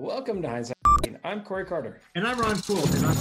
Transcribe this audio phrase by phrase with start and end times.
[0.00, 0.76] Welcome to Hindsight.
[1.24, 2.02] I'm Corey Carter.
[2.14, 2.76] And I'm Ron Poole.
[2.96, 3.16] And I'm-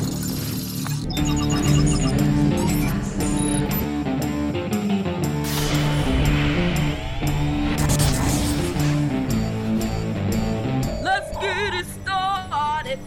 [11.02, 13.00] Let's get it started.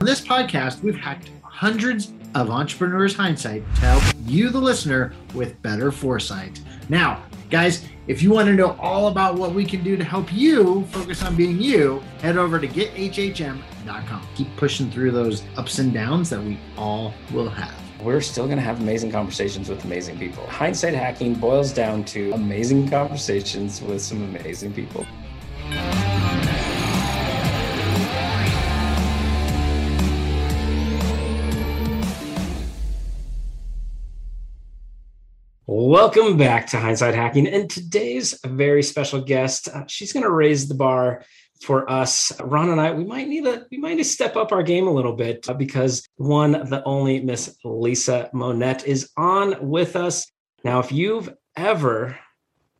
[0.00, 5.60] On this podcast, we've hacked hundreds of entrepreneurs' hindsight to help you, the listener, with
[5.62, 6.60] better foresight.
[6.88, 10.32] Now, guys, if you want to know all about what we can do to help
[10.32, 14.28] you focus on being you, head over to gethhm.com.
[14.34, 17.74] Keep pushing through those ups and downs that we all will have.
[18.00, 20.46] We're still going to have amazing conversations with amazing people.
[20.46, 25.04] Hindsight hacking boils down to amazing conversations with some amazing people.
[35.70, 37.46] Welcome back to Hindsight Hacking.
[37.46, 39.68] And today's a very special guest.
[39.68, 41.26] Uh, she's going to raise the bar
[41.60, 42.32] for us.
[42.40, 44.86] Ron and I, we might need to we might need to step up our game
[44.86, 50.26] a little bit uh, because one, the only Miss Lisa Monette is on with us.
[50.64, 52.18] Now, if you've ever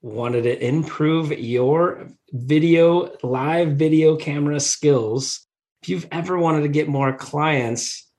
[0.00, 5.46] wanted to improve your video, live video camera skills,
[5.82, 8.10] if you've ever wanted to get more clients,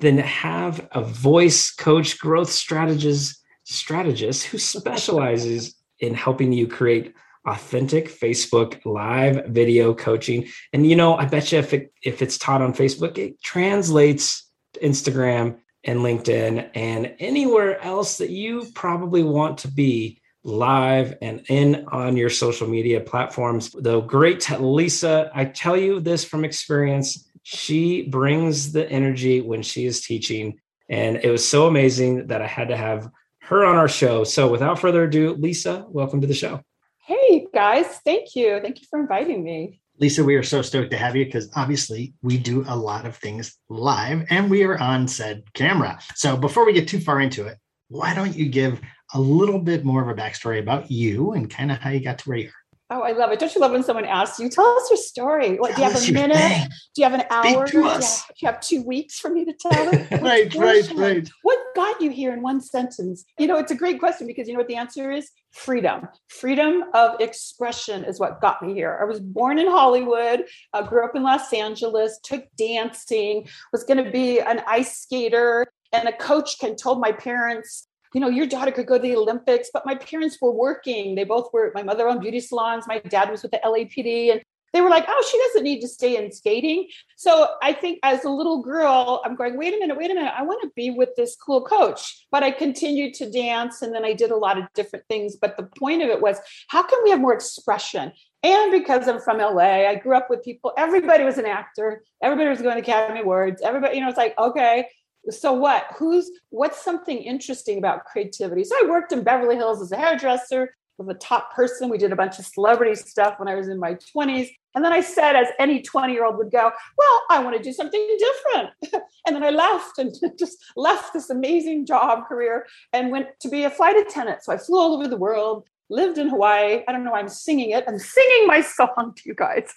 [0.00, 3.38] then have a voice coach, growth strategist
[3.72, 7.14] strategist who specializes in helping you create
[7.46, 10.48] authentic Facebook live video coaching.
[10.72, 14.48] And you know, I bet you if it if it's taught on Facebook, it translates
[14.74, 21.44] to Instagram and LinkedIn and anywhere else that you probably want to be live and
[21.48, 23.70] in on your social media platforms.
[23.70, 29.86] The great Lisa, I tell you this from experience, she brings the energy when she
[29.86, 30.60] is teaching.
[30.88, 33.10] And it was so amazing that I had to have
[33.42, 34.24] her on our show.
[34.24, 36.62] So without further ado, Lisa, welcome to the show.
[37.04, 38.60] Hey guys, thank you.
[38.62, 39.80] Thank you for inviting me.
[39.98, 43.16] Lisa, we are so stoked to have you because obviously we do a lot of
[43.16, 45.98] things live and we are on said camera.
[46.14, 48.80] So before we get too far into it, why don't you give
[49.14, 52.18] a little bit more of a backstory about you and kind of how you got
[52.18, 52.61] to where you are?
[52.94, 53.38] Oh, I love it.
[53.38, 55.56] Don't you love when someone asks you, tell us your story?
[55.58, 56.36] What, do you have a minute?
[56.36, 56.68] thing.
[56.94, 57.64] Do you have an hour?
[57.66, 60.20] Do you have- do you have two weeks for me to tell it?
[60.20, 61.30] Right, right, right.
[61.40, 63.24] What got you here in one sentence?
[63.38, 65.30] You know, it's a great question because you know what the answer is?
[65.52, 66.06] Freedom.
[66.28, 68.98] Freedom of expression is what got me here.
[69.00, 74.04] I was born in Hollywood, uh, grew up in Los Angeles, took dancing, was going
[74.04, 78.46] to be an ice skater, and a coach can told my parents, you know, your
[78.46, 81.14] daughter could go to the Olympics, but my parents were working.
[81.14, 84.42] They both were, my mother owned beauty salons, my dad was with the LAPD, and
[84.72, 86.88] they were like, oh, she doesn't need to stay in skating.
[87.16, 90.32] So I think as a little girl, I'm going, wait a minute, wait a minute.
[90.36, 92.26] I want to be with this cool coach.
[92.30, 95.36] But I continued to dance and then I did a lot of different things.
[95.36, 98.12] But the point of it was, how can we have more expression?
[98.42, 102.50] And because I'm from LA, I grew up with people, everybody was an actor, everybody
[102.50, 104.88] was going to Academy Awards, everybody, you know, it's like, okay,
[105.30, 105.86] so what?
[105.96, 108.64] Who's what's something interesting about creativity?
[108.64, 111.88] So I worked in Beverly Hills as a hairdresser with a top person.
[111.88, 114.48] We did a bunch of celebrity stuff when I was in my 20s.
[114.74, 117.62] And then I said, as any 20 year old would go, Well, I want to
[117.62, 118.70] do something different.
[119.26, 123.64] and then I left and just left this amazing job career and went to be
[123.64, 124.42] a flight attendant.
[124.42, 126.82] So I flew all over the world, lived in Hawaii.
[126.88, 127.84] I don't know why I'm singing it.
[127.86, 129.72] I'm singing my song to you guys.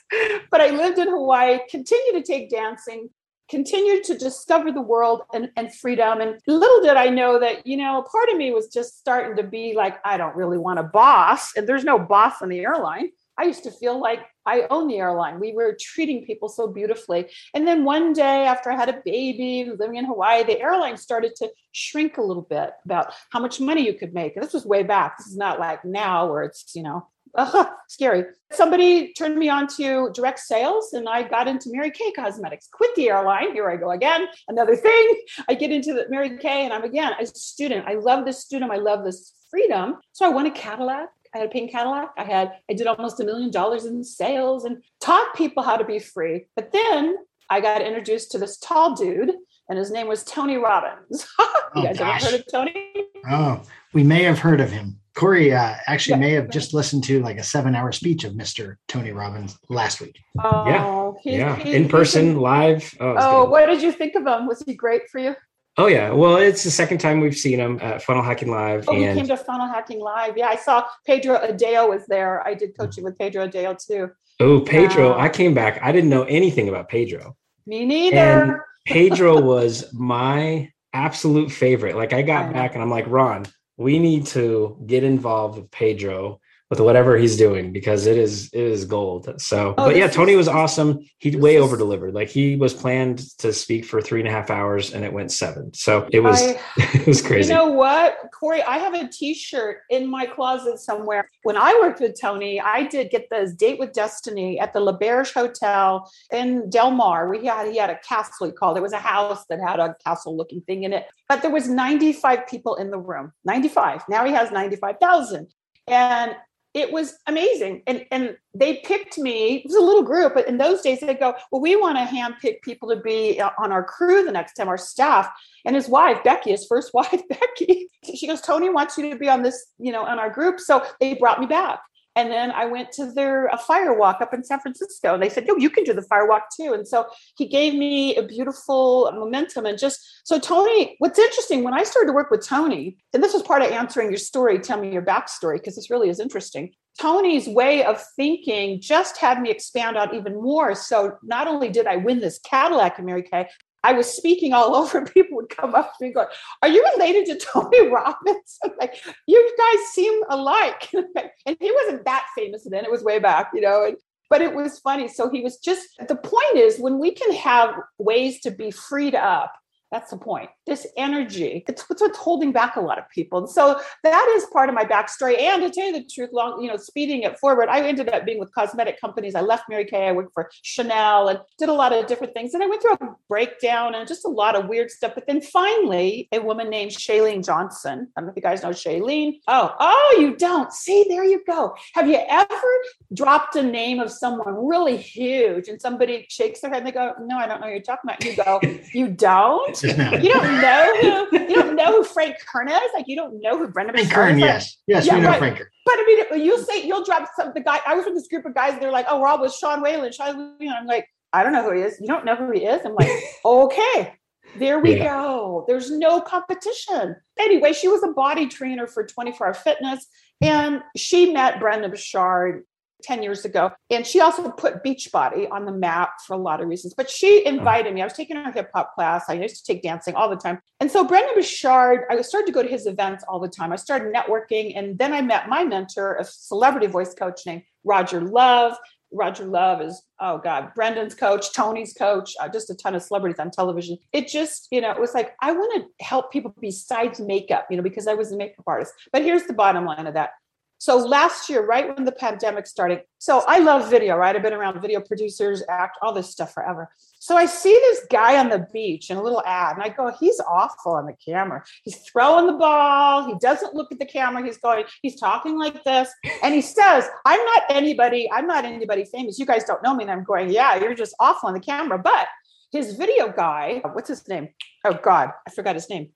[0.50, 3.09] But I lived in Hawaii, continued to take dancing,
[3.50, 6.22] continued to discover the world and, and freedom.
[6.22, 9.35] And little did I know that, you know, a part of me was just starting
[9.38, 11.55] to be like, I don't really want a boss.
[11.55, 13.09] And there's no boss on the airline.
[13.38, 15.39] I used to feel like I own the airline.
[15.39, 17.29] We were treating people so beautifully.
[17.53, 21.35] And then one day after I had a baby living in Hawaii, the airline started
[21.38, 24.35] to shrink a little bit about how much money you could make.
[24.35, 25.17] And this was way back.
[25.17, 27.07] This is not like now where it's, you know,
[27.38, 28.25] uh, scary.
[28.51, 32.68] Somebody turned me on to direct sales and I got into Mary Kay Cosmetics.
[32.72, 33.53] Quit the airline.
[33.53, 34.28] Here I go again.
[34.47, 35.22] Another thing.
[35.50, 37.85] I get into the Mary Kay and I'm again a student.
[37.88, 38.72] I love this student.
[38.72, 39.97] I love this freedom.
[40.13, 41.09] So I won a Cadillac.
[41.34, 42.12] I had a pink Cadillac.
[42.18, 45.84] I had, I did almost a million dollars in sales and taught people how to
[45.84, 46.46] be free.
[46.55, 47.16] But then
[47.49, 49.34] I got introduced to this tall dude
[49.67, 51.28] and his name was Tony Robbins.
[51.40, 51.46] you
[51.76, 52.22] Oh, guys gosh.
[52.23, 52.93] ever heard of Tony?
[53.29, 53.61] Oh,
[53.93, 54.99] we may have heard of him.
[55.16, 56.20] Corey uh, actually Yeah.
[56.28, 58.76] may have just listened to like a seven hour speech of Mr.
[58.88, 60.20] Tony Robbins last week.
[60.44, 62.94] Oh, he- yeah, he- in he- person, live.
[63.00, 64.46] Oh, Oh, what did you think of him?
[64.47, 65.35] Was he great for you?
[65.78, 66.09] oh yeah.
[66.12, 69.28] Well, it's the second time we've seen him at Funnel Hacking Live, Oh, he came
[69.28, 70.38] to Funnel Hacking Live.
[70.38, 72.46] Yeah, I saw Pedro Adao was there.
[72.47, 74.11] I did coaching with Pedro Adao too.
[74.40, 75.20] oh Pedro, Wow.
[75.20, 75.79] I came back.
[75.82, 77.35] I didn't know anything about Pedro.
[77.68, 78.16] Me neither.
[78.18, 78.53] And
[78.85, 81.96] Pedro was my absolute favorite.
[81.96, 82.53] Like I I got know.
[82.53, 83.46] back and I'm like, Ron,
[83.77, 86.39] we need to get involved with Pedro.
[86.79, 89.39] With whatever he's doing because it is it is gold.
[89.41, 90.99] So, Oh, but yeah, Tony is- was awesome.
[91.19, 92.13] He way is- over delivered.
[92.13, 95.31] Like he was planned to speak for three and a half hours, and it went
[95.31, 95.73] seven.
[95.73, 97.49] So it was I- it was crazy.
[97.49, 98.61] You know what, Corey?
[98.63, 101.29] I have a T-shirt in my closet somewhere.
[101.43, 105.33] When I worked with Tony, I did get this date with Destiny at the L'Auberge
[105.33, 107.29] Hotel in Del Mar.
[107.29, 108.47] We had he had a castle.
[108.47, 108.79] He called it.
[108.79, 111.05] it was a house that had a castle-looking thing in it.
[111.29, 113.31] But there was 95 people in the room.
[113.45, 114.03] 95.
[114.09, 115.47] Now he has 95,000,
[115.87, 116.35] and
[116.75, 117.81] it was amazing.
[117.87, 119.55] And and they picked me.
[119.55, 122.03] It was a little group, but in those days they'd go, "Well, we want to
[122.03, 125.31] handpick people to be uh, on our crew the next time, our staff."
[125.66, 129.27] and his wife becky his first wife becky she goes tony wants you to be
[129.27, 131.81] on this you know on our group so they brought me back
[132.16, 135.29] and then i went to their a fire walk up in san francisco and they
[135.29, 137.06] said yo you can do the fire walk too and so
[137.38, 142.08] he gave me a beautiful momentum and just so tony what's interesting when i started
[142.08, 145.02] to work with tony and this was part of answering your story tell me your
[145.02, 150.14] backstory because this really is interesting Tony's way of thinking just had me expand out
[150.14, 150.73] even more.
[150.76, 153.50] So not only did I win this Cadillac in Mary Kay,
[153.85, 154.97] I was speaking all over.
[154.97, 156.28] and People would come up to me going,
[156.61, 158.58] Are you related to Tony Robbins?
[158.64, 158.96] I'm like,
[159.28, 160.90] you guys seem alike.
[161.46, 162.84] and he wasn't that famous then.
[162.84, 163.85] It was way back, you know.
[163.85, 163.97] And,
[164.29, 165.08] but it was funny.
[165.08, 169.14] So he was just the point is when we can have ways to be freed
[169.14, 169.53] up,
[169.96, 170.50] that's the point.
[170.68, 173.40] This energy, it's what's, what's holding back a lot of people.
[173.40, 175.40] And so that is part of my backstory.
[175.40, 178.26] And to tell you the truth, long, you know, speeding it forward, I ended up
[178.26, 179.36] being with cosmetic companies.
[179.36, 182.53] I left Mary Kay, I worked for Chanel and did a lot of different things.
[182.53, 185.14] And I went through a breakdown and just a lot of weird stuff.
[185.16, 188.09] But then finally, a woman named Shailene Johnson.
[188.18, 189.40] I don't know if you guys know Shailene.
[189.47, 190.74] Oh, oh, you don't.
[190.74, 191.74] See, there you go.
[191.94, 192.74] Have you ever
[193.14, 197.14] dropped a name of someone really huge and somebody shakes their head and they go,
[197.22, 198.26] No, I don't know what you're talking about.
[198.26, 198.59] You go,
[198.94, 199.84] You don't?
[199.85, 200.11] Just now.
[200.14, 202.82] You don't know who you don't know who Frank Kern is?
[202.93, 204.34] Like you don't know who Brendon Frank Kern?
[204.40, 204.78] Like, yes.
[204.87, 205.40] Yes, Yeah, we know right.
[205.40, 205.67] Frank Kern.
[205.85, 207.79] But I mean, you'll say you'll drop some the guy.
[207.85, 209.82] I was with this group of guys, and they're like, "Oh, we're all with Sean
[209.82, 210.76] Whalen." Sean, Whalen.
[210.79, 211.97] I'm like, I don't know who he is.
[211.99, 212.84] You don't know who he is.
[212.85, 213.09] I'm like,
[213.46, 214.14] okay,
[214.58, 215.05] there we Yeah.
[215.05, 215.66] go.
[215.67, 217.16] There's no competition.
[217.37, 220.05] Anyway, she was a body trainer for 24 Hour Fitness,
[220.41, 222.64] and she met Brendon Burchard
[223.03, 223.72] 10 years ago.
[223.90, 226.94] And she also put Beachbody on the map for a lot of reasons.
[226.94, 228.02] But she invited me.
[228.02, 229.26] I was taking her hip hop class.
[229.30, 230.59] I used to take dancing all the time.
[230.80, 233.72] And so Brendon Burchard, I started to go to his events all the time.
[233.72, 234.78] I started networking.
[234.78, 238.76] And then I met my mentor, a celebrity voice coach named Roger Love.
[239.12, 243.40] Roger Love is, oh God, Brendon's coach, Tony's coach, uh, just a ton of celebrities
[243.40, 243.97] on television.
[244.12, 247.78] It just, you know, it was like, I want to help people besides makeup, you
[247.78, 248.94] know, because I was a makeup artist.
[249.14, 250.32] But here's the bottom line of that.
[250.77, 254.35] So last year, right when the pandemic started, so I love video, right?
[254.35, 256.89] I've been around video producers, act, all this stuff forever.
[257.19, 260.12] So I see this guy on the beach in a little ad, and I go,
[260.19, 261.63] he's awful on the camera.
[261.83, 263.25] He's throwing the ball.
[263.25, 264.43] He doesn't look at the camera.
[264.43, 266.12] He's going, he's talking like this.
[266.43, 269.39] And he says, I'm not anybody, I'm not anybody famous.
[269.39, 270.03] You guys don't know me.
[270.03, 271.98] And I'm going, yeah, you're just awful on the camera.
[271.98, 272.27] But
[272.72, 274.50] his video guy, what's his name?
[274.83, 276.10] Oh God, I forgot his name.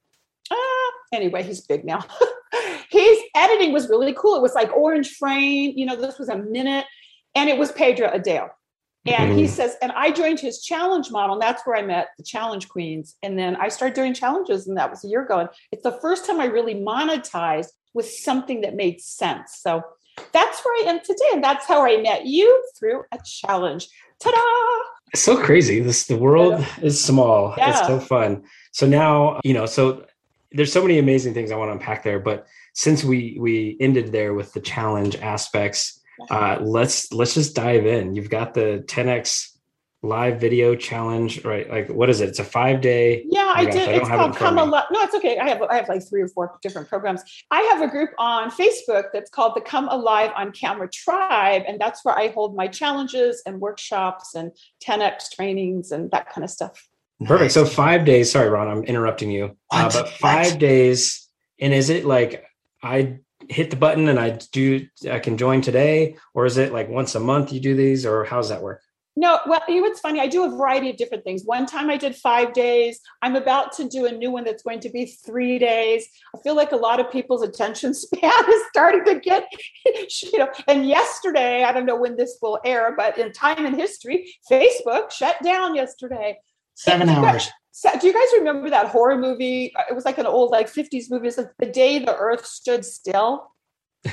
[0.52, 2.04] Ah, anyway, he's big now.
[2.90, 4.36] his editing was really cool.
[4.36, 6.86] It was like orange frame, you know, this was a minute,
[7.36, 8.50] and it was Pedro Adele.
[9.08, 9.50] And he Mhm.
[9.50, 13.16] says, and I joined his challenge model, and that's where I met the challenge queens.
[13.24, 15.40] And then I started doing challenges, and that was a year ago.
[15.40, 19.58] And it's the first time I really monetized with something that made sense.
[19.66, 19.82] So
[20.34, 21.30] that's where I am today.
[21.34, 23.88] And that's how I met you through a challenge.
[24.20, 24.38] Ta-da!
[25.14, 25.80] It's so crazy.
[25.80, 27.56] This the world is small.
[27.58, 28.44] It's so fun.
[28.74, 30.06] So now, you know, so
[30.52, 32.20] there's so many amazing things I want to unpack there.
[32.20, 32.46] But
[32.80, 38.14] since we we ended there with the challenge aspects, uh, let's let's just dive in.
[38.14, 39.50] You've got the 10x
[40.02, 41.70] live video challenge, right?
[41.70, 42.30] Like what is it?
[42.30, 43.26] It's a five day.
[43.28, 43.90] Yeah, my I did.
[43.90, 44.58] I it's have it called Come.
[44.58, 44.86] Alive.
[44.94, 45.38] No, it's okay.
[45.38, 47.22] I have I have like three or four different programs.
[47.52, 51.82] I have a group on Facebook that's called the Come Alive on Camera Tribe, and
[51.82, 54.54] that's where I hold my challenges and workshops and
[54.88, 56.88] 10x trainings and that kind of stuff.
[57.26, 57.52] Perfect.
[57.52, 58.32] So five days.
[58.32, 59.58] Sorry, Ron, I'm interrupting you.
[59.70, 60.60] Uh, but five What?
[60.60, 61.26] days.
[61.60, 62.46] And is it like
[62.84, 66.90] I hit the button and I do I can join today, or is it like
[66.90, 68.82] once a month you do these, or how does that work?
[69.16, 70.22] No, well, you know what's funny?
[70.22, 71.44] I do a variety of different things.
[71.44, 73.02] One time I did five days.
[73.22, 76.08] I'm about to do a new one that's going to be three days.
[76.34, 79.46] I feel like a lot of people's attention span is starting to get,
[80.24, 80.48] you know.
[80.70, 85.12] And yesterday, I don't know when this will air, but in time and history, Facebook
[85.12, 86.38] shut down yesterday.
[86.76, 87.50] Seven hours.
[87.80, 89.72] So, do you guys remember that horror movie?
[89.90, 91.30] It was like an old, like 50s movie.
[91.30, 93.54] It's like the day the earth stood still.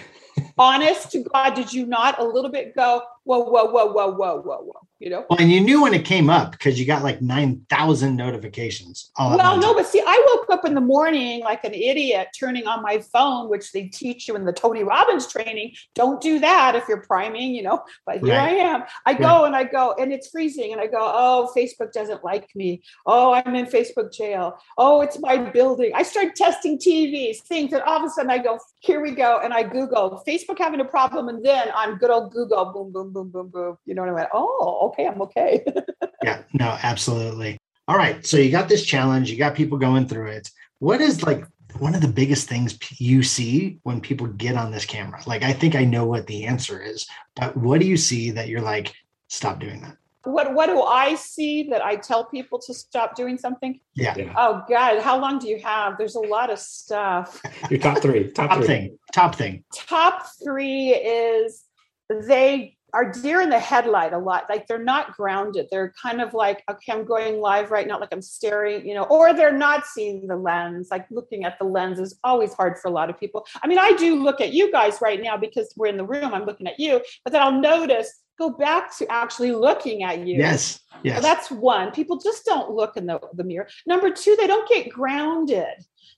[0.56, 4.40] Honest to God, did you not a little bit go, whoa, whoa, whoa, whoa, whoa,
[4.40, 4.85] whoa, whoa?
[4.98, 5.24] You know.
[5.28, 9.10] Well, and you knew when it came up because you got like 9,000 notifications.
[9.16, 12.66] all Well, no, but see, I woke up in the morning like an idiot turning
[12.66, 15.74] on my phone, which they teach you in the Tony Robbins training.
[15.94, 17.82] Don't do that if you're priming, you know.
[18.04, 18.84] But here I am.
[19.04, 20.72] I go and I go, and it's freezing.
[20.72, 22.82] And I go, oh, Facebook doesn't like me.
[23.04, 24.58] Oh, I'm in Facebook jail.
[24.78, 25.92] Oh, it's my building.
[25.94, 29.40] I start testing TVs, things, and all of a sudden I go, here we go.
[29.42, 31.28] And I Google Facebook having a problem.
[31.28, 33.78] And then on good old Google, boom, boom, boom, boom, boom.
[33.84, 34.26] You know what I mean?
[34.32, 35.64] Oh, okay, I'm okay.
[36.22, 37.58] Yeah, no, absolutely.
[37.86, 38.26] All right.
[38.26, 40.50] So you got this challenge, you got people going through it.
[40.80, 41.44] What is like
[41.78, 45.20] one of the biggest things you see when people get on this camera?
[45.26, 48.48] Like, I think I know what the answer is, but what do you see that
[48.48, 48.92] you're like,
[49.28, 49.96] stop doing that?
[50.26, 53.78] what what do I see that I tell people to stop doing something?
[53.94, 54.14] Yeah.
[54.16, 54.32] Yeah.
[54.36, 55.96] Oh God, how long do you have?
[55.98, 57.40] There's a lot of stuff.
[57.70, 58.32] Your top three.
[58.32, 58.66] Top, Top three.
[58.66, 59.64] thing, top thing.
[59.72, 61.62] Top three is
[62.10, 64.46] they are deer in the headlight a lot.
[64.48, 65.66] Like they're not grounded.
[65.70, 69.02] They're kind of like, okay, I'm going live right now, like I'm staring, you know,
[69.04, 70.88] or they're not seeing the lens.
[70.90, 73.46] Like looking at the lens is always hard for a lot of people.
[73.62, 76.32] I mean, I do look at you guys right now because we're in the room.
[76.32, 80.38] I'm looking at you, but then I'll notice go back to actually looking at you.
[80.38, 80.80] Yes.
[80.92, 81.22] So Yes.
[81.22, 81.90] that's one.
[81.90, 83.68] People just don't look in the, the mirror.
[83.86, 85.74] Number two, they don't get grounded.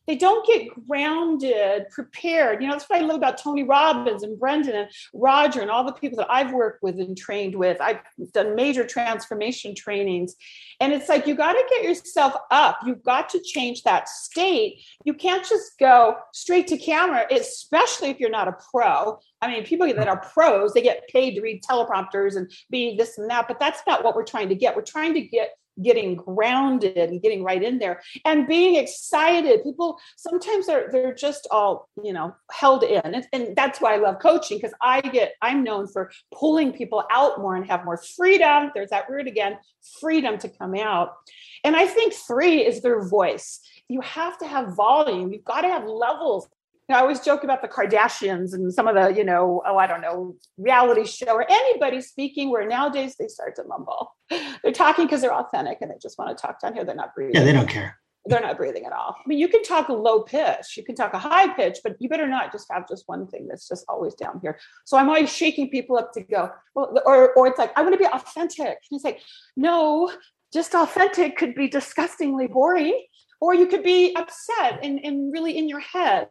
[0.08, 2.62] They don't get grounded, prepared.
[2.62, 5.84] You know, that's what I love about Tony Robbins and Brendon and Roger and all
[5.84, 7.78] the people that I've worked with and trained with.
[7.78, 8.00] I've
[8.32, 10.34] done major transformation trainings.
[10.80, 12.78] And it's like you got to get yourself up.
[12.86, 14.80] You've got to change that state.
[15.04, 19.18] You can't just go straight to camera, especially if you're not a pro.
[19.42, 23.18] I mean, people that are pros, they get paid to read teleprompters and be this
[23.18, 24.74] and that, but that's not what we're trying to get.
[24.74, 25.50] We're trying to get
[25.82, 29.62] getting grounded and getting right in there and being excited.
[29.62, 33.00] People sometimes they're they're just all, you know, held in.
[33.04, 37.04] And, and that's why I love coaching because I get I'm known for pulling people
[37.10, 38.70] out more and have more freedom.
[38.74, 39.58] There's that word again,
[40.00, 41.12] freedom to come out.
[41.64, 43.60] And I think 3 is their voice.
[43.88, 45.32] You have to have volume.
[45.32, 46.48] You've got to have levels
[46.88, 49.76] you know, I always joke about the Kardashians and some of the, you know, oh,
[49.76, 54.14] I don't know, reality show or anybody speaking where nowadays they start to mumble.
[54.30, 56.84] They're talking because they're authentic and they just want to talk down here.
[56.84, 57.34] They're not breathing.
[57.34, 57.98] yeah, they don't care.
[58.24, 59.16] They're not breathing at all.
[59.18, 61.96] I mean, you can talk a low pitch, you can talk a high pitch, but
[61.98, 64.58] you better not just have just one thing that's just always down here.
[64.84, 67.94] So I'm always shaking people up to go, well, or, or it's like, I want
[67.94, 68.66] to be authentic.
[68.66, 69.20] And it's like,
[69.56, 70.10] no,
[70.52, 73.02] just authentic could be disgustingly boring,
[73.40, 76.28] or you could be upset and, and really in your head.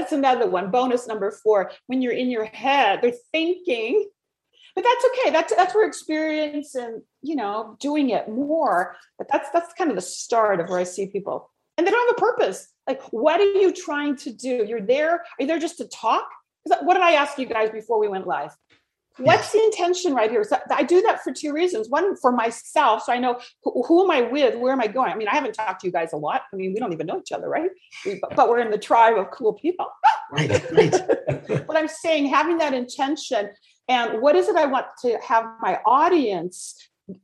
[0.00, 0.70] That's another one.
[0.70, 1.72] Bonus number four.
[1.86, 4.08] When you're in your head, they're thinking,
[4.74, 5.30] but that's okay.
[5.30, 8.96] That's that's where experience and you know doing it more.
[9.18, 12.08] But that's that's kind of the start of where I see people, and they don't
[12.08, 12.66] have a purpose.
[12.86, 14.64] Like, what are you trying to do?
[14.66, 15.16] You're there.
[15.16, 16.26] Are you there just to talk?
[16.70, 18.56] Uh, what did I ask you guys before we went live?
[19.18, 20.44] What's the intention right here?
[20.44, 21.88] So I do that for two reasons.
[21.88, 24.58] One, for myself, so I know who, who am I with?
[24.58, 25.12] Where am I going?
[25.12, 26.42] I mean, I haven't talked to you guys a lot.
[26.52, 27.70] I mean, we don't even know each other, right?
[28.06, 29.86] We, but, but we're in the tribe of cool people.
[30.32, 30.70] Right.
[30.70, 30.92] Right.
[31.66, 33.50] but I'm saying having that intention
[33.90, 36.76] and what is it I want to have my audience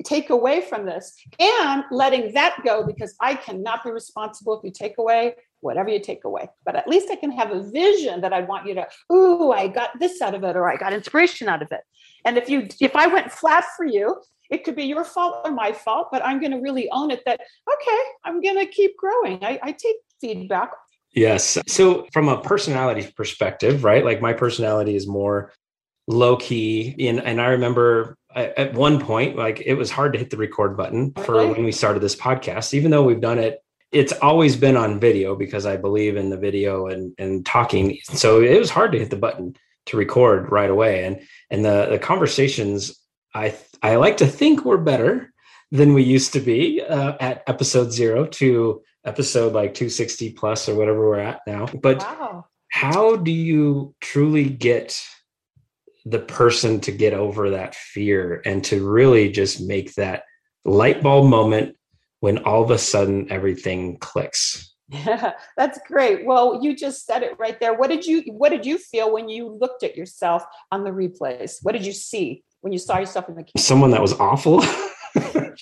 [0.04, 4.70] take away from this and letting that go because I cannot be responsible if you
[4.70, 6.48] take away whatever you take away.
[6.64, 9.68] But at least I can have a vision that I want you to, ooh, I
[9.68, 11.80] got this out of it or I got inspiration out of it.
[12.24, 14.16] And if you if I went flat for you,
[14.50, 17.22] it could be your fault or my fault, but I'm going to really own it
[17.26, 19.44] that, okay, I'm going to keep growing.
[19.44, 20.70] I, I take feedback.
[21.12, 21.58] Yes.
[21.66, 24.04] So from a personality perspective, right?
[24.04, 25.52] Like my personality is more
[26.06, 26.94] low key.
[27.08, 30.36] And, and I remember at at one point, like it was hard to hit the
[30.36, 33.62] record button for when we started this podcast, even though we've done it.
[33.92, 37.98] It's always been on video because I believe in the video and, and talking.
[38.02, 39.54] So it was hard to hit the button
[39.86, 41.04] to record right away.
[41.04, 41.20] And
[41.50, 42.98] and the, the conversations
[43.34, 45.32] I I like to think were better
[45.70, 50.74] than we used to be uh, at episode zero to episode like 260 plus or
[50.74, 51.66] whatever we're at now.
[51.66, 52.46] But Wow.
[52.68, 55.00] how do you truly get
[56.06, 60.22] the person to get over that fear and to really just make that
[60.64, 61.76] light bulb moment
[62.20, 64.72] when all of a sudden everything clicks?
[64.88, 66.24] Yeah, that's great.
[66.24, 67.74] Well, you just said it right there.
[67.74, 71.56] What did you what did you feel when you looked at yourself on the replays?
[71.62, 73.58] What did you see when you saw yourself in the camera?
[73.58, 74.62] Someone that was awful.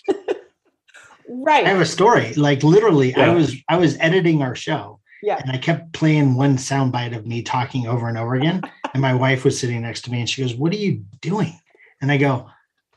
[1.28, 1.66] Right.
[1.66, 2.34] I have a story.
[2.34, 5.00] Like literally, I was I was editing our show.
[5.24, 5.40] Yeah.
[5.40, 8.60] And I kept playing one soundbite of me talking over and over again.
[8.92, 11.58] and my wife was sitting next to me and she goes, What are you doing?
[12.02, 12.50] And I go,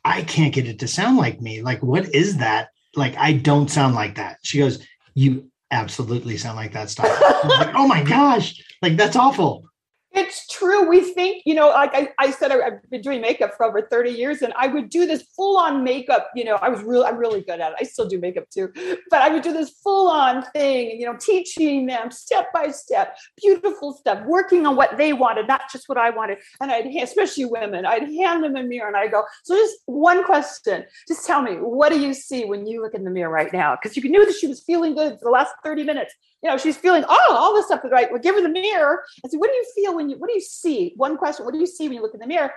[0.03, 1.62] I can't get it to sound like me.
[1.62, 2.69] Like, what is that?
[2.96, 4.39] Like, I don't sound like that.
[4.43, 7.07] She goes, You absolutely sound like that stuff.
[7.46, 9.69] Like, oh my gosh, like that's awful.
[10.17, 10.88] It's true.
[10.88, 13.81] We think, you know, like I, I said, I, have been doing makeup for over
[13.81, 16.29] 30 years and I would do this full on makeup.
[16.36, 17.77] You know, I was really, I'm really good at it.
[17.79, 18.71] I still do makeup too,
[19.09, 22.71] but I would do this full on thing, and, you know, teaching them step by
[22.71, 26.39] step, beautiful stuff, working on what they wanted, not just what I wanted.
[26.62, 30.24] And I'd, especially women, I'd hand them a mirror and I'd go, so just one
[30.24, 33.51] question, just tell me, what do you see when you look in the mirror right
[33.53, 33.77] now?
[33.81, 36.57] Because you knew that she was feeling good for the last 30 minutes you know,
[36.57, 38.12] she's feeling, oh, all this stuff is right.
[38.12, 40.33] Well, give her the mirror and say, what do you feel when you, what do
[40.33, 40.93] you see?
[40.95, 42.51] One question, what do you see when you look in the mirror?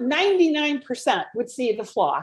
[0.00, 2.22] 99% would see the flaw.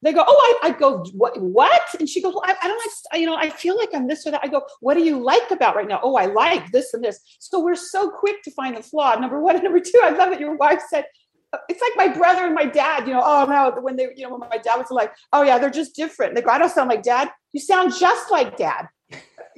[0.00, 1.82] They go, oh, I, I go, what, what?
[1.98, 4.24] And she goes, well, I, I don't like, you know, I feel like I'm this
[4.26, 4.42] or that.
[4.44, 5.98] I go, what do you like about right now?
[6.02, 7.18] Oh, I like this and this.
[7.40, 9.16] So we're so quick to find the flaw.
[9.16, 9.56] Number one.
[9.56, 11.06] And number two, I love that Your wife said,
[11.52, 14.22] uh, it's like my brother and my dad, you know, oh no, when they, you
[14.24, 16.36] know, when my dad was like, oh yeah, they're just different.
[16.36, 17.30] They go, I don't sound like dad.
[17.52, 18.86] You sound just like dad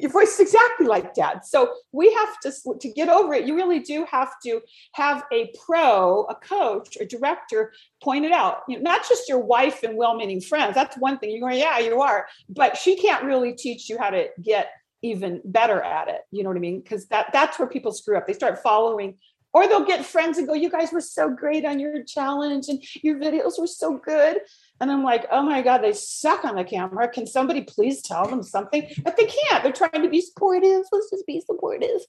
[0.01, 1.45] your voice is exactly like dad.
[1.45, 3.47] So we have to to get over it.
[3.47, 4.61] You really do have to
[4.93, 8.63] have a pro, a coach, a director point it out.
[8.69, 10.75] You know, not just your wife and well-meaning friends.
[10.75, 11.31] That's one thing.
[11.31, 14.71] You're going, yeah, you are, but she can't really teach you how to get
[15.03, 16.23] even better at it.
[16.31, 16.81] You know what I mean?
[16.81, 18.27] Because that that's where people screw up.
[18.27, 19.17] They start following
[19.53, 22.83] or they'll get friends and go, You guys were so great on your challenge and
[23.03, 24.39] your videos were so good.
[24.81, 27.09] And I'm like, Oh my God, they suck on the camera.
[27.09, 28.89] Can somebody please tell them something?
[29.03, 29.63] But they can't.
[29.63, 30.85] They're trying to be supportive.
[30.93, 32.01] Let's just be supportive.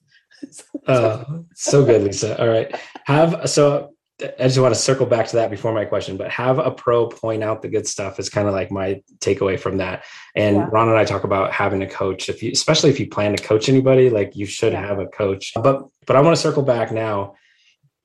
[0.86, 1.24] uh,
[1.54, 2.40] so good, Lisa.
[2.40, 2.74] All right.
[3.06, 6.58] Have so I just want to circle back to that before my question, but have
[6.58, 10.04] a pro point out the good stuff is kind of like my takeaway from that.
[10.34, 10.68] And yeah.
[10.70, 12.28] Ron and I talk about having a coach.
[12.28, 14.86] If you, especially if you plan to coach anybody, like you should yeah.
[14.86, 15.52] have a coach.
[15.54, 17.34] But but I want to circle back now.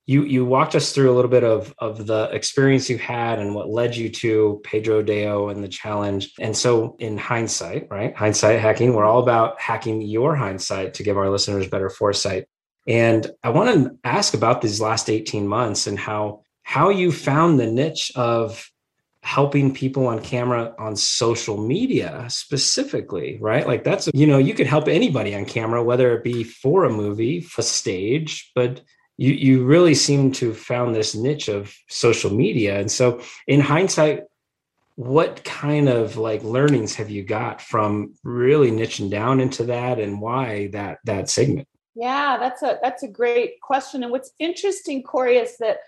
[0.08, 3.54] You you walked us through a little bit of of the experience you had and
[3.54, 6.34] what led you to Pedro Deo and the challenge.
[6.40, 8.16] And so, in hindsight, right?
[8.16, 8.94] Hindsight hacking.
[8.94, 12.48] We're all about hacking your hindsight to give our listeners better foresight.
[12.88, 17.60] And I want to ask about these last 18 months and how how you found
[17.60, 18.72] the niche of
[19.24, 23.68] helping people on camera on social media specifically, right?
[23.68, 26.90] Like that's you know, you could help anybody on camera whether it be for a
[26.90, 28.82] movie, for stage, but
[29.18, 32.80] you you really seem to have found this niche of social media.
[32.80, 34.24] And so in hindsight
[34.96, 40.20] what kind of like learnings have you got from really niching down into that and
[40.20, 44.04] why that that segment yeah, that's a that's a great question.
[44.04, 45.80] And what's interesting, Corey, is that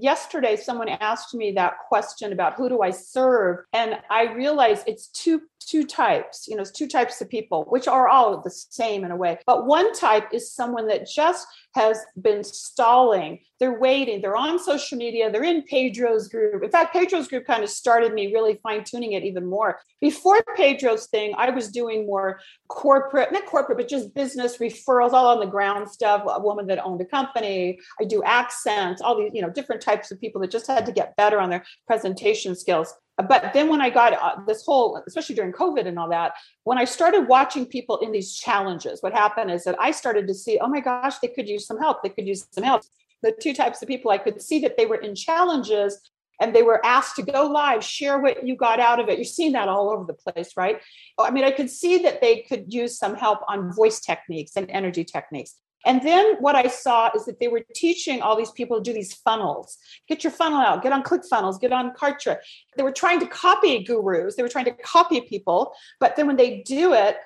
[0.00, 5.06] yesterday someone asked me that question about who do I serve, and I realized it's
[5.06, 6.46] two two types.
[6.48, 9.38] You know, it's two types of people, which are all the same in a way.
[9.46, 13.40] But one type is someone that just has been stalling.
[13.58, 14.20] They're waiting.
[14.20, 15.30] They're on social media.
[15.30, 16.62] They're in Pedro's group.
[16.62, 19.80] In fact, Pedro's group kind of started me really fine tuning it even more.
[20.00, 25.28] Before Pedro's thing, I was doing more corporate, not corporate, but just business referrals, all
[25.28, 26.22] on the ground stuff.
[26.26, 27.78] A woman that owned a company.
[28.00, 30.92] I do accents, all these, you know, different types of people that just had to
[30.92, 35.34] get better on their presentation skills but then when I got uh, this whole, especially
[35.34, 36.32] during COVID and all that,
[36.64, 40.34] when I started watching people in these challenges, what happened is that I started to
[40.34, 42.02] see, oh my gosh, they could use some help.
[42.02, 42.82] They could use some help.
[43.22, 46.62] The two types of people, I could see that they were in challenges and they
[46.62, 49.18] were asked to go live, share what you got out of it.
[49.18, 50.80] You're seeing that all over the place, right?
[51.18, 54.68] I mean, I could see that they could use some help on voice techniques and
[54.70, 55.54] energy techniques.
[55.84, 58.92] And then what I saw is that they were teaching all these people to do
[58.92, 59.78] these funnels.
[60.08, 62.38] Get your funnel out, get on ClickFunnels, get on Kartra.
[62.76, 65.74] They were trying to copy gurus, they were trying to copy people.
[66.00, 67.16] But then when they do it,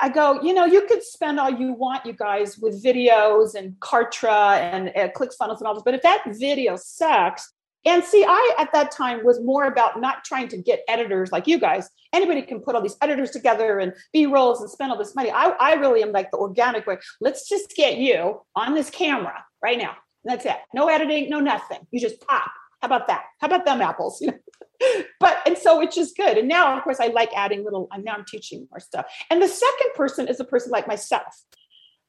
[0.00, 3.72] I go, you know, you could spend all you want, you guys, with videos and
[3.80, 5.82] Kartra and uh, ClickFunnels and all this.
[5.82, 7.50] But if that video sucks,
[7.86, 11.46] and see, I at that time was more about not trying to get editors like
[11.46, 11.88] you guys.
[12.12, 15.30] Anybody can put all these editors together and B rolls and spend all this money.
[15.30, 16.98] I, I really am like the organic way.
[17.20, 19.94] Let's just get you on this camera right now.
[20.24, 20.56] That's it.
[20.74, 21.78] No editing, no nothing.
[21.92, 22.50] You just pop.
[22.82, 23.24] How about that?
[23.40, 24.20] How about them apples?
[24.26, 25.02] You know?
[25.20, 26.36] but and so it's just good.
[26.36, 27.88] And now, of course, I like adding little.
[27.92, 29.06] I'm now I'm teaching more stuff.
[29.30, 31.44] And the second person is a person like myself.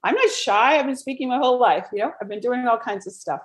[0.04, 0.78] I'm not shy.
[0.78, 1.88] I've been speaking my whole life.
[1.94, 3.40] You know, I've been doing all kinds of stuff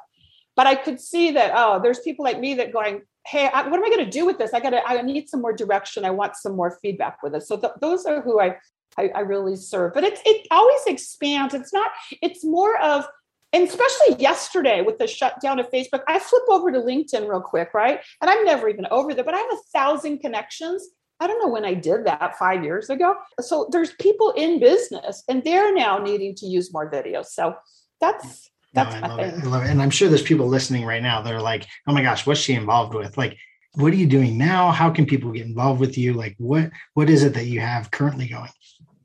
[0.56, 3.78] but I could see that oh, there's people like me that going, hey, I, what
[3.78, 4.52] am I going to do with this?
[4.52, 6.04] I got to, I need some more direction.
[6.04, 7.42] I want some more feedback with it.
[7.42, 8.56] So th- those are who I,
[8.98, 9.94] I, I really serve.
[9.94, 11.54] But it's it always expands.
[11.54, 11.90] It's not.
[12.20, 13.06] It's more of
[13.52, 17.74] and especially yesterday with the shutdown of Facebook, I flip over to LinkedIn real quick,
[17.74, 18.00] right?
[18.22, 20.88] And I'm never even over there, but I have a thousand connections.
[21.20, 23.14] I don't know when I did that five years ago.
[23.40, 27.26] So there's people in business and they're now needing to use more videos.
[27.26, 27.54] So
[28.00, 29.40] that's that's no, I love thing.
[29.40, 29.44] it.
[29.44, 29.70] I love it.
[29.70, 31.22] And I'm sure there's people listening right now.
[31.22, 33.16] They're like, oh my gosh, what's she involved with?
[33.16, 33.36] Like,
[33.74, 34.70] what are you doing now?
[34.70, 36.12] How can people get involved with you?
[36.14, 38.50] Like, what what is it that you have currently going?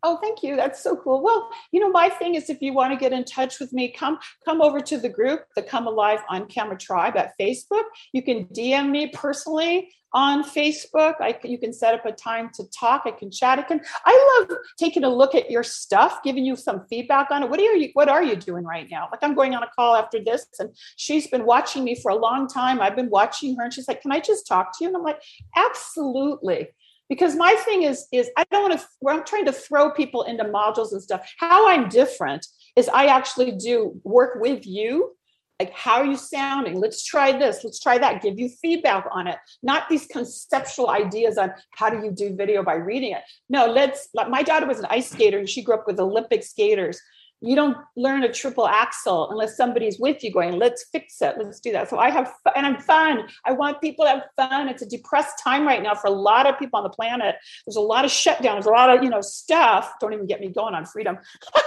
[0.03, 0.55] Oh, thank you.
[0.55, 1.21] That's so cool.
[1.23, 3.91] Well, you know, my thing is if you want to get in touch with me,
[3.91, 7.83] come come over to the group, the Come Alive on Camera Tribe at Facebook.
[8.13, 11.15] You can DM me personally on Facebook.
[11.19, 13.03] I, you can set up a time to talk.
[13.05, 13.59] I can chat.
[13.59, 13.81] I can.
[14.05, 17.49] I love taking a look at your stuff, giving you some feedback on it.
[17.49, 19.07] What are you What are you doing right now?
[19.11, 22.15] Like I'm going on a call after this, and she's been watching me for a
[22.15, 22.81] long time.
[22.81, 25.03] I've been watching her, and she's like, "Can I just talk to you?" And I'm
[25.03, 25.21] like,
[25.55, 26.69] "Absolutely."
[27.09, 30.43] Because my thing is is i don't want to i'm trying to throw people into
[30.43, 31.29] modules and stuff.
[31.39, 35.13] How i'm different is i actually do work with you
[35.59, 36.79] like how are you sounding?
[36.79, 39.37] Let's try this let's try that give you feedback on it.
[39.63, 43.23] Not these conceptual ideas on how do you do video by reading it.
[43.49, 46.43] No let's like my daughter was an ice skater and she grew up with olympic
[46.43, 46.99] skaters
[47.41, 51.35] you don't learn a triple axel unless somebody's with you going let's fix it.
[51.37, 51.89] Let's do that.
[51.89, 53.27] So i have and i'm fun.
[53.45, 54.67] I want people to have fun.
[54.69, 57.35] It's a depressed time right now for a lot of people on the planet.
[57.65, 59.93] There's a lot of shutdowns a lot of you know stuff.
[59.99, 61.17] Don't even get me going on freedom.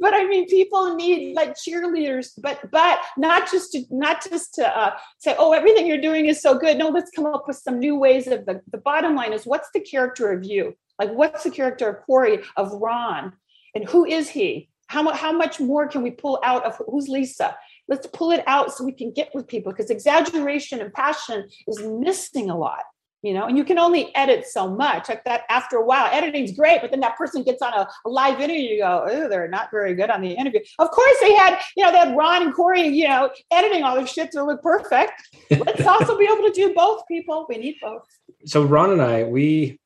[0.00, 2.30] But i mean people need like cheerleaders.
[2.38, 6.40] But but not just to not just to uh, say oh everything you're doing is
[6.40, 6.78] so good.
[6.78, 9.68] No let's come up with some new ways of the the bottom line is what's
[9.74, 10.76] the character of you?
[10.98, 13.34] Like what's the character of corey of ron?
[13.74, 17.56] And who is he how, how much more can we pull out of who's Lisa?
[17.86, 21.80] Let's pull it out so we can get with people because exaggeration and passion is
[21.80, 22.82] missing a lot
[23.22, 23.46] you know?
[23.46, 26.90] And you can only edit so much like that after a while editing's great but
[26.90, 29.94] then that person gets on a, a live interview you go oh they're not very
[29.94, 30.60] good on the interview.
[30.78, 33.96] Of course they had you know they had ron and corey you know editing all
[33.96, 35.12] their shit to look perfect.
[35.50, 37.46] Let's also be able to do both people.
[37.48, 38.06] We need both.
[38.46, 39.80] So ron and i we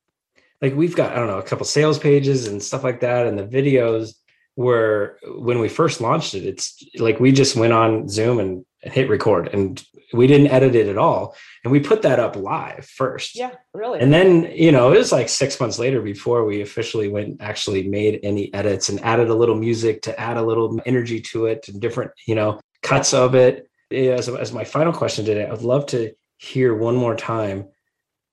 [0.61, 3.39] like we've got i don't know a couple sales pages and stuff like that and
[3.39, 4.15] the videos
[4.55, 9.09] where when we first launched it, it's like we just went on Zoom and hit
[9.09, 11.35] record and we didn't edit it at all.
[11.65, 13.35] And we put that up live first.
[13.35, 14.01] Yeah, really.
[14.01, 17.89] And then, you know, it was like six months later before we officially went actually
[17.89, 21.67] made any edits and added a little music to add a little energy to it
[21.69, 23.69] and different, you know, cuts of it.
[23.91, 27.69] As, as my final question today, I would love to hear one more time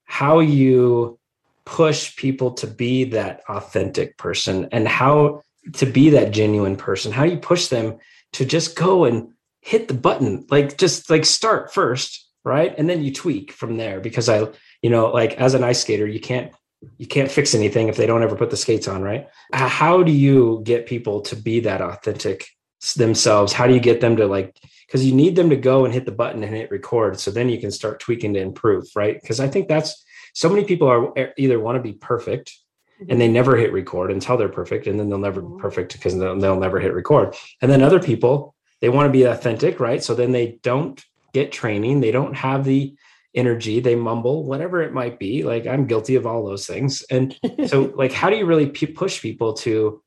[0.06, 1.20] how you
[1.66, 5.42] push people to be that authentic person and how
[5.74, 7.12] to be that genuine person?
[7.12, 7.98] How do you push them
[8.34, 10.46] to just go and hit the button?
[10.50, 12.74] Like just like start first, right?
[12.78, 14.48] And then you tweak from there because I,
[14.82, 16.52] you know, like as an ice skater, you can't
[16.98, 19.28] you can't fix anything if they don't ever put the skates on, right?
[19.52, 22.48] How do you get people to be that authentic
[22.96, 23.52] themselves?
[23.52, 24.56] How do you get them to like
[24.88, 27.50] because you need them to go and hit the button and hit record so then
[27.50, 29.22] you can start tweaking to improve, right?
[29.22, 32.58] Because I think that's so many people are either want to be perfect
[33.08, 35.60] and they never hit record until they're perfect and then they'll never be mm-hmm.
[35.60, 37.36] perfect because they'll, they'll never hit record.
[37.62, 40.04] And then other people they want to be authentic right?
[40.04, 42.02] So then they don't get training.
[42.02, 42.96] They don't have the
[43.36, 43.80] energy.
[43.80, 45.44] They mumble whatever it might be.
[45.44, 47.04] Like i'm guilty of all those things.
[47.10, 50.02] And so like how do you really p- push people to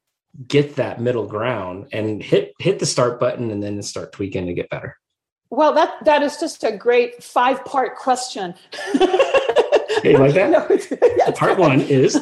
[0.49, 4.55] get that middle ground and hit hit the start button and then start tweaking to
[4.55, 4.99] get better?
[5.51, 8.55] Well that that is just a great five part question
[10.11, 10.51] you like that?
[10.53, 10.67] No,
[11.17, 12.15] yeah, Part one is.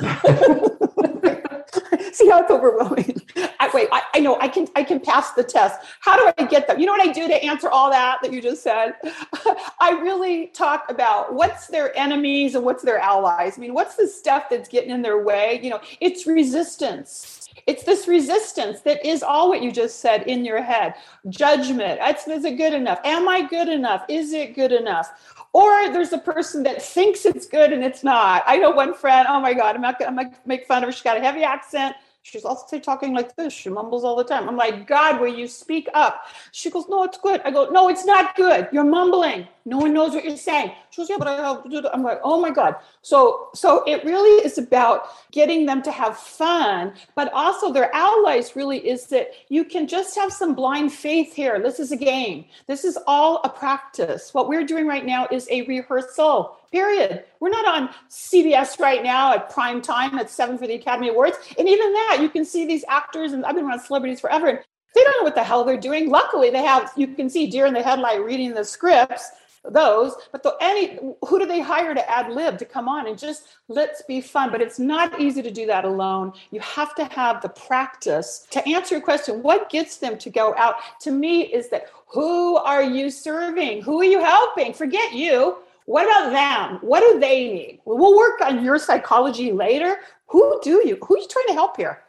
[2.13, 3.21] See how it's overwhelming.
[3.61, 5.81] I, wait, I, I, know I can I can pass the test.
[6.01, 6.81] How do I get them?
[6.81, 8.95] You know what I do to answer all that that you just said?
[9.81, 13.57] I really talk about what's their enemies and what's their allies.
[13.57, 15.61] I mean, what's the stuff that's getting in their way?
[15.63, 17.49] You know, it's resistance.
[17.67, 20.95] It's this resistance that is all what you just said in your head.
[21.29, 22.01] Judgment.
[22.01, 23.01] is it good enough?
[23.05, 24.05] Am I good enough?
[24.09, 25.13] Is it good enough?
[25.53, 28.45] Or there's a person that thinks it's good and it's not.
[28.47, 30.93] I know one friend, oh my God, I'm not gonna make fun of her.
[30.93, 31.97] She's got a heavy accent.
[32.23, 33.53] She's also talking like this.
[33.53, 34.49] She mumbles all the time.
[34.49, 36.27] I'm like, God, will you speak up?
[36.53, 37.41] She goes, No, it's good.
[37.45, 38.69] I go, No, it's not good.
[38.73, 39.49] You're mumbling.
[39.65, 40.73] No one knows what you're saying.
[40.91, 41.91] She goes, Yeah, but I.
[41.93, 42.77] I'm like, Oh my God.
[43.03, 48.57] So, so it really is about getting them to have fun, but also their allies
[48.57, 51.61] really is that you can just have some blind faith here.
[51.61, 52.45] This is a game.
[52.67, 54.33] This is all a practice.
[54.33, 57.25] What we're doing right now is a rehearsal period.
[57.41, 61.37] We're not on CBS right now at prime time at seven for the Academy Awards.
[61.59, 64.59] And even that, you can see these actors, and I've been around celebrities forever, and
[64.95, 66.09] they don't know what the hell they're doing.
[66.09, 69.31] Luckily, they have, you can see deer in the headlight reading the scripts,
[69.65, 73.19] those, but the, any, who do they hire to ad lib to come on and
[73.19, 74.51] just let's be fun?
[74.51, 76.33] But it's not easy to do that alone.
[76.51, 79.43] You have to have the practice to answer your question.
[79.43, 83.83] What gets them to go out to me is that who are you serving?
[83.83, 84.73] Who are you helping?
[84.73, 85.59] Forget you
[85.91, 86.79] what about them?
[86.83, 87.81] What do they need?
[87.85, 89.97] We'll work on your psychology later.
[90.29, 90.97] Who do you?
[91.03, 92.03] Who are you trying to help here?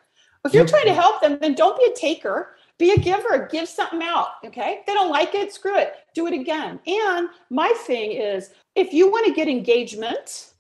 [0.46, 2.56] If you're trying to help them, then don't be a taker.
[2.82, 3.48] Be a giver.
[3.52, 4.44] Give something out.
[4.44, 4.82] Okay.
[4.88, 5.94] They don't like it, screw it.
[6.16, 6.80] Do it again.
[6.88, 10.54] And my thing is if you want to get engagement,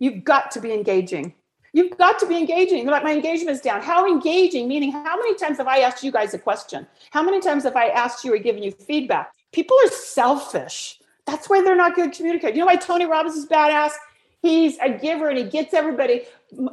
[0.00, 1.32] you've got to be engaging.
[1.72, 2.86] You've got to be engaging.
[2.86, 3.82] Like my engagement is down.
[3.82, 4.66] How engaging?
[4.66, 6.88] Meaning, how many times have I asked you guys a question?
[7.12, 9.32] How many times have I asked you or given you feedback?
[9.52, 10.98] People are selfish.
[11.24, 12.56] That's why they're not good communicators.
[12.56, 13.92] You know why Tony Robbins is badass?
[14.42, 16.22] He's a giver and he gets everybody.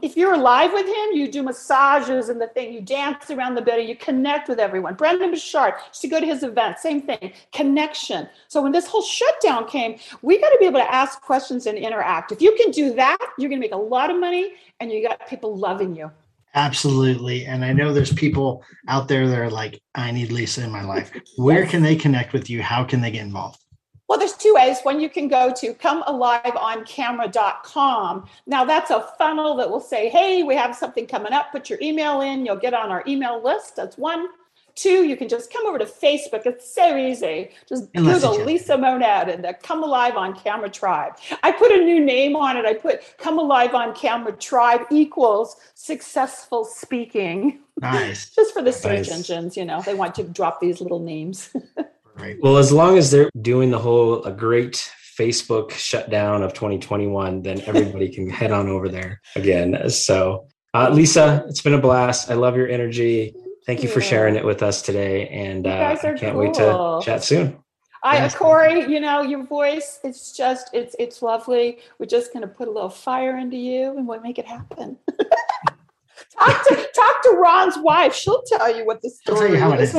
[0.01, 3.61] If you're alive with him, you do massages and the thing, you dance around the
[3.61, 4.95] bed, and you connect with everyone.
[4.95, 8.29] Brendon Burchard, used to go to his event, same thing, connection.
[8.47, 11.77] So when this whole shutdown came, we got to be able to ask questions and
[11.77, 12.31] interact.
[12.31, 15.05] If you can do that, you're going to make a lot of money and you
[15.05, 16.09] got people loving you.
[16.55, 17.45] Absolutely.
[17.45, 20.83] And I know there's people out there that are like, I need Lisa in my
[20.83, 21.11] life.
[21.35, 22.63] Where can they connect with you?
[22.63, 23.61] How can they get involved?
[24.07, 24.79] Well, there's two ways.
[24.83, 28.25] One, you can go to comealiveoncamera.com.
[28.45, 31.51] Now, that's a funnel that will say, hey, we have something coming up.
[31.51, 32.45] Put your email in.
[32.45, 33.75] You'll get on our email list.
[33.75, 34.27] That's one.
[34.75, 36.45] Two, you can just come over to Facebook.
[36.45, 37.49] It's so easy.
[37.67, 41.13] Just Unless Google Lisa Monette and the Come Alive on Camera Tribe.
[41.41, 42.65] I put a new name on it.
[42.65, 47.59] I put Come Alive on Camera Tribe equals successful speaking.
[47.81, 48.29] Nice.
[48.35, 49.11] Just for the search Nice.
[49.11, 51.49] engines, you know, they want to drop these little names.
[52.17, 52.37] Right.
[52.41, 57.61] Well, as long as they're doing the whole a great Facebook shutdown of 2021, then
[57.61, 59.89] everybody can head on over there again.
[59.89, 62.29] So, uh, Lisa, it's been a blast.
[62.29, 63.33] I love your energy.
[63.65, 67.23] Thank you for sharing it with us today, and uh, I can't wait to chat
[67.23, 67.57] soon.
[68.03, 68.35] I, Yes.
[68.35, 71.79] Corey, you know, your voice, it's just, it's, it's lovely.
[71.99, 74.97] We're just going to put a little fire into you and we'll make it happen.
[76.39, 78.13] talk to, talk to Ron's wife.
[78.13, 79.95] She'll tell you what the story you how it is.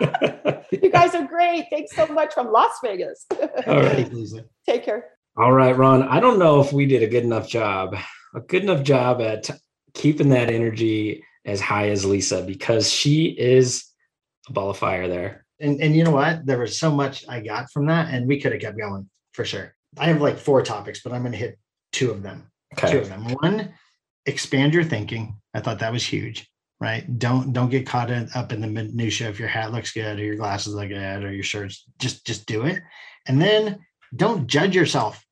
[0.00, 0.80] Is.
[0.82, 1.66] you guys are great.
[1.70, 3.26] Thanks so much from Las Vegas.
[3.66, 4.12] All right.
[4.12, 4.44] Lisa.
[4.66, 5.10] Take care.
[5.36, 6.02] All right, Ron.
[6.04, 7.96] I don't know if we did a good enough job,
[8.34, 9.50] a good enough job at
[9.92, 13.84] keeping that energy as high as Lisa because she is
[14.48, 15.44] a ball of fire there.
[15.60, 16.46] And and you know what?
[16.46, 19.44] There was so much I got from that, and we could have kept going for
[19.44, 19.74] sure.
[19.98, 21.58] I have like four topics, but I'm going to hit
[21.92, 22.50] two of them.
[22.76, 23.24] Two of them.
[23.40, 23.72] One,
[24.26, 25.36] expand your thinking.
[25.54, 26.50] I thought that was huge.
[26.84, 27.18] Right?
[27.18, 30.22] Don't don't get caught in, up in the minutia if your hat looks good or
[30.22, 31.86] your glasses look good or your shirts.
[31.98, 32.82] Just just do it.
[33.26, 33.78] And then
[34.14, 35.24] don't judge yourself.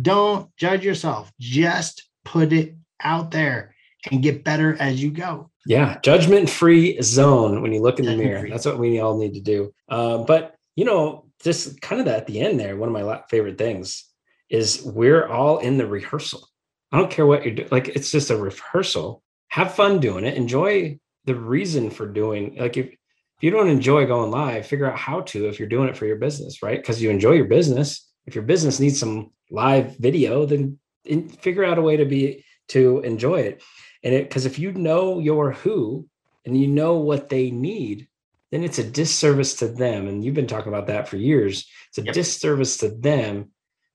[0.00, 1.30] Don't judge yourself.
[1.38, 3.74] Just put it out there
[4.10, 5.50] and get better as you go.
[5.66, 8.48] Yeah, judgment free zone when you look in the mirror.
[8.48, 9.74] That's what we all need to do.
[9.90, 13.58] Uh, but, you know, just kind of at the end there, one of my favorite
[13.58, 14.08] things
[14.48, 16.48] is we're all in the rehearsal.
[16.90, 17.68] I don't care what you're doing.
[17.70, 19.22] Like, it's just a rehearsal.
[19.50, 20.34] Have fun doing it.
[20.34, 22.96] Enjoy the reason for doing like if, if
[23.42, 26.16] you don't enjoy going live, figure out how to if you're doing it for your
[26.16, 26.80] business, right?
[26.80, 28.08] Because you enjoy your business.
[28.26, 32.44] If your business needs some live video, then in, figure out a way to be
[32.68, 33.62] to enjoy it.
[34.02, 36.08] And it because if you know your who
[36.44, 38.08] and you know what they need,
[38.50, 40.08] then it's a disservice to them.
[40.08, 41.68] And you've been talking about that for years.
[41.88, 42.14] It's a Yep.
[42.14, 43.50] disservice to them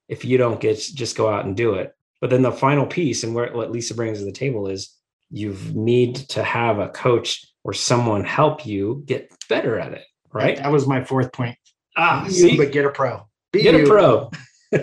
[0.08, 1.92] if you don't get just go out and do it.
[2.20, 4.95] But then the final piece and where what Lisa brings to the table is
[5.30, 10.04] you need to have a coach or someone help you get better at it.
[10.32, 10.56] Right.
[10.56, 11.56] That was my fourth point.
[11.96, 12.50] Ah, Be see?
[12.52, 13.26] you, but get a pro.
[13.52, 14.30] Be get a pro.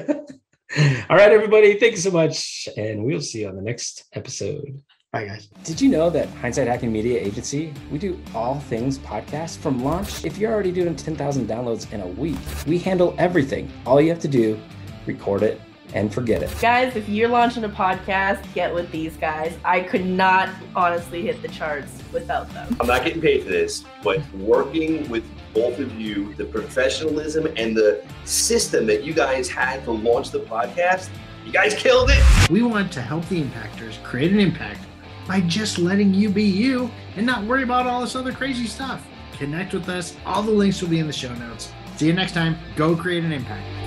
[1.10, 1.80] All right, everybody.
[1.80, 2.68] Thank you so much.
[2.76, 4.82] And we'll see you on the next episode.
[5.12, 5.48] Bye, guys.
[5.64, 10.26] Did you know that Hindsight Hacking Media Agency, we do all things podcast from launch?
[10.26, 13.72] If you're already doing 10,000 downloads in a week, we handle everything.
[13.86, 14.60] All you have to do,
[15.06, 15.62] record it
[15.94, 16.54] and forget it.
[16.60, 19.58] Guys, if you're launching a podcast, get with these guys.
[19.64, 22.76] I could not honestly hit the charts without them.
[22.80, 27.76] I'm not getting paid for this, but working with both of you, the professionalism and
[27.76, 31.10] the system that you guys had to launch the podcast,
[31.46, 32.50] you guys killed it.
[32.50, 34.80] We want to help the impactors create an impact
[35.28, 39.06] by just letting you be you and not worry about all this other crazy stuff.
[39.34, 40.16] Connect with us.
[40.26, 41.72] All the links will be in the show notes.
[41.98, 42.58] See you next time.
[42.76, 43.83] Go create an impact.